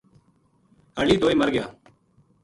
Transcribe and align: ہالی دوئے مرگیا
ہالی 0.97 1.15
دوئے 1.21 1.35
مرگیا 1.39 1.65